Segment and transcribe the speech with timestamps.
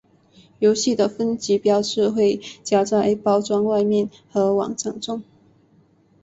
[0.57, 5.21] 游戏的分级标志会加在包装外面和网站中。